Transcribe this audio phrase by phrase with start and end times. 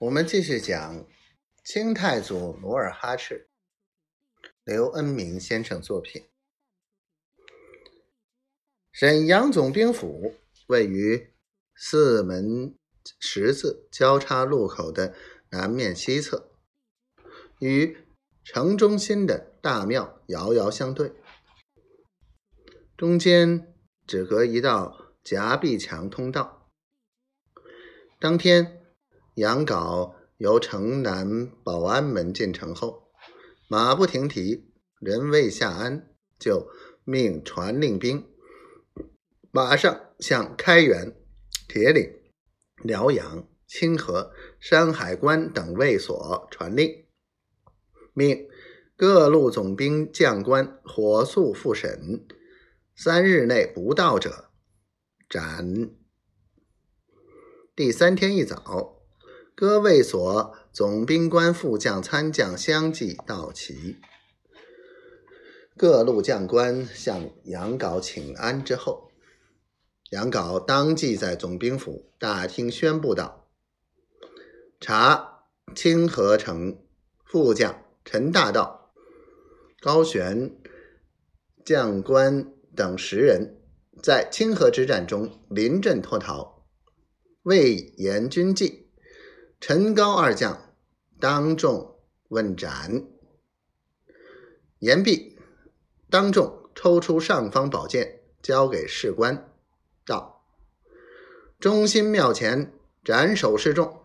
[0.00, 1.06] 我们继续讲
[1.62, 3.50] 清太祖努尔哈赤，
[4.64, 6.26] 刘恩明先生作品。
[8.90, 10.36] 沈阳总兵府
[10.68, 11.34] 位于
[11.74, 12.74] 四门
[13.18, 15.14] 十字交叉路口的
[15.50, 16.50] 南面西侧，
[17.58, 17.98] 与
[18.42, 21.12] 城中心的大庙遥遥相对，
[22.96, 23.74] 中间
[24.06, 26.70] 只隔一道夹壁墙通道。
[28.18, 28.79] 当天。
[29.40, 33.10] 杨镐由城南保安门进城后，
[33.68, 36.68] 马不停蹄，人未下鞍，就
[37.04, 38.28] 命传令兵
[39.50, 41.16] 马上向开原、
[41.66, 42.06] 铁岭、
[42.84, 47.06] 辽阳、清河、山海关等卫所传令，
[48.12, 48.46] 命
[48.94, 52.26] 各路总兵将官火速复审，
[52.94, 54.50] 三日内不到者
[55.30, 55.88] 斩。
[57.74, 58.99] 第三天一早。
[59.60, 63.98] 各卫所总兵官副将参将相继到齐，
[65.76, 69.12] 各路将官向杨镐请安之后，
[70.12, 73.50] 杨镐当即在总兵府大厅宣布道
[74.80, 75.42] ：“查
[75.74, 76.82] 清河城
[77.26, 78.94] 副将陈大道、
[79.82, 80.56] 高玄
[81.66, 83.60] 将官等十人，
[84.02, 86.64] 在清河之战中临阵脱逃，
[87.42, 88.78] 未言军纪。”
[89.60, 90.74] 陈高二将
[91.20, 93.04] 当众问斩，
[94.78, 95.38] 言毕，
[96.08, 99.52] 当众抽出尚方宝剑交给士官，
[100.06, 100.46] 道
[101.60, 102.72] ：“中心庙前
[103.04, 104.00] 斩首示众，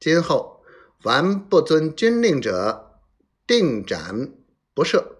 [0.00, 0.64] 今后
[1.00, 2.98] 凡不遵军令者，
[3.46, 4.34] 定斩
[4.74, 5.12] 不赦。”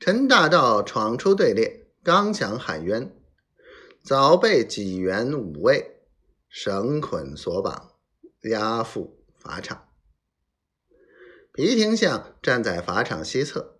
[0.00, 3.14] 陈大道闯出队列，刚想喊冤，
[4.02, 5.95] 早被几员武卫。
[6.58, 7.98] 绳捆索绑，
[8.44, 9.90] 押赴法场。
[11.52, 13.78] 皮廷相站在法场西侧，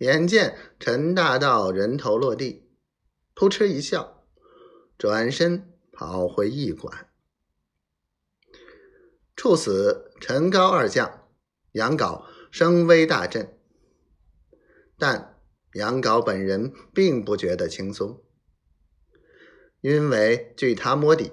[0.00, 2.68] 眼见陈大道人头落地，
[3.32, 4.26] 扑哧一笑，
[4.98, 7.08] 转身跑回驿馆。
[9.34, 11.26] 处死陈高二将，
[11.72, 13.58] 杨镐声威大振，
[14.98, 15.40] 但
[15.72, 18.22] 杨镐本人并不觉得轻松，
[19.80, 21.32] 因为据他摸底。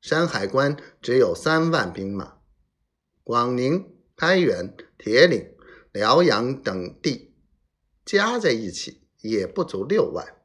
[0.00, 2.38] 山海关只有三万兵马，
[3.22, 5.54] 广宁、开原、铁岭、
[5.92, 7.34] 辽阳等地
[8.04, 10.36] 加在一起也不足六万。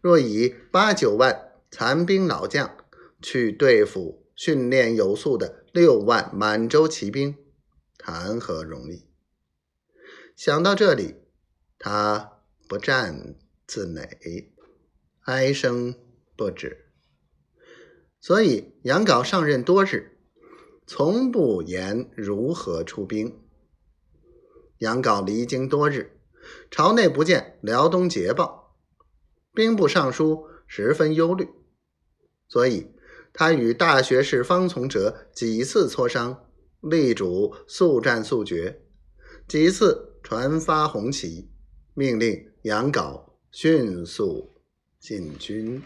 [0.00, 2.76] 若以八九万残兵老将
[3.20, 7.36] 去对付训练有素的六万满洲骑兵，
[7.96, 9.08] 谈何容易？
[10.36, 11.16] 想到这里，
[11.78, 13.34] 他不战
[13.66, 14.52] 自馁，
[15.22, 15.94] 哀声
[16.36, 16.87] 不止。
[18.20, 20.18] 所以，杨镐上任多日，
[20.86, 23.40] 从不言如何出兵。
[24.78, 26.18] 杨镐离京多日，
[26.70, 28.76] 朝内不见辽东捷报，
[29.54, 31.48] 兵部尚书十分忧虑。
[32.48, 32.88] 所以，
[33.32, 36.46] 他与大学士方从哲几次磋商，
[36.80, 38.82] 力主速战速决，
[39.46, 41.48] 几次传发红旗，
[41.94, 44.54] 命令杨镐迅速
[44.98, 45.82] 进军。